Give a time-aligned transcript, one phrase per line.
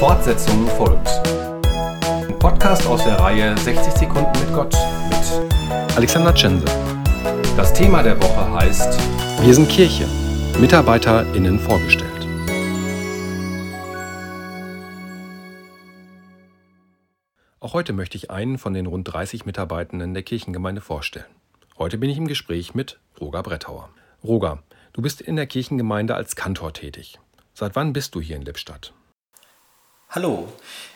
[0.00, 1.08] Fortsetzung folgt.
[2.06, 4.74] Ein Podcast aus der Reihe 60 Sekunden mit Gott
[5.10, 6.64] mit Alexander Tschense.
[7.54, 8.98] Das Thema der Woche heißt
[9.42, 10.08] Wir sind Kirche.
[10.58, 12.26] MitarbeiterInnen vorgestellt.
[17.60, 21.26] Auch heute möchte ich einen von den rund 30 Mitarbeitenden der Kirchengemeinde vorstellen.
[21.76, 23.90] Heute bin ich im Gespräch mit Roger Brettauer.
[24.24, 24.62] Roger,
[24.94, 27.18] du bist in der Kirchengemeinde als Kantor tätig.
[27.52, 28.94] Seit wann bist du hier in Lippstadt?
[30.12, 30.52] Hallo,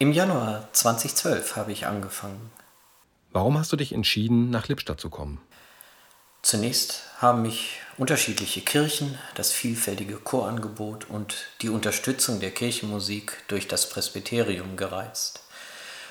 [0.00, 2.50] im Januar 2012 habe ich angefangen.
[3.30, 5.40] Warum hast du dich entschieden, nach Lippstadt zu kommen?
[6.42, 13.88] Zunächst haben mich unterschiedliche Kirchen, das vielfältige Chorangebot und die Unterstützung der Kirchenmusik durch das
[13.90, 15.44] Presbyterium gereizt.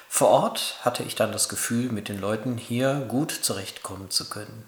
[0.07, 4.63] Vor Ort hatte ich dann das Gefühl, mit den Leuten hier gut zurechtkommen zu können.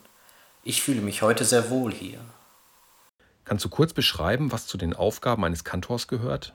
[0.64, 2.20] Ich fühle mich heute sehr wohl hier.
[3.46, 6.54] Kannst du kurz beschreiben, was zu den Aufgaben eines Kantors gehört?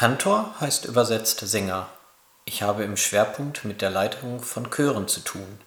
[0.00, 1.86] Kantor heißt übersetzt Sänger.
[2.46, 5.58] Ich habe im Schwerpunkt mit der Leitung von Chören zu tun.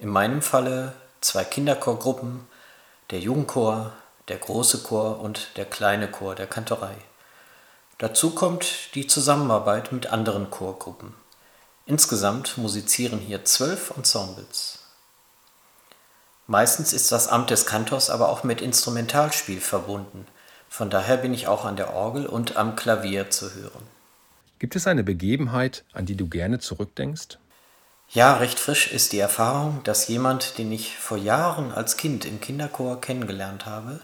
[0.00, 2.48] In meinem Falle zwei Kinderchorgruppen,
[3.10, 3.92] der Jugendchor,
[4.26, 6.96] der große Chor und der kleine Chor der Kantorei.
[7.98, 11.14] Dazu kommt die Zusammenarbeit mit anderen Chorgruppen.
[11.86, 14.80] Insgesamt musizieren hier zwölf Ensembles.
[16.48, 20.26] Meistens ist das Amt des Kantors aber auch mit Instrumentalspiel verbunden–
[20.70, 23.82] von daher bin ich auch an der Orgel und am Klavier zu hören.
[24.60, 27.38] Gibt es eine Begebenheit, an die du gerne zurückdenkst?
[28.08, 32.40] Ja, recht frisch ist die Erfahrung, dass jemand, den ich vor Jahren als Kind im
[32.40, 34.00] Kinderchor kennengelernt habe,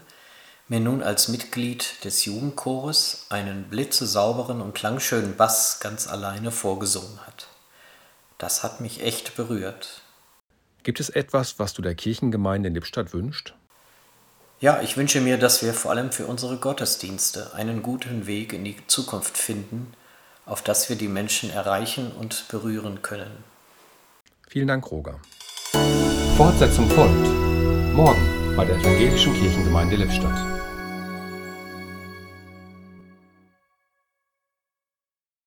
[0.67, 7.47] mir nun als Mitglied des Jugendchores einen blitzesauberen und klangschönen Bass ganz alleine vorgesungen hat.
[8.37, 10.01] Das hat mich echt berührt.
[10.83, 13.55] Gibt es etwas, was du der Kirchengemeinde in Lippstadt wünscht?
[14.59, 18.63] Ja, ich wünsche mir, dass wir vor allem für unsere Gottesdienste einen guten Weg in
[18.63, 19.93] die Zukunft finden,
[20.47, 23.43] auf das wir die Menschen erreichen und berühren können.
[24.47, 25.19] Vielen Dank, Roger.
[26.37, 27.27] Fortsetzung folgt.
[27.93, 30.56] Morgen bei der Evangelischen Kirchengemeinde Lippstadt.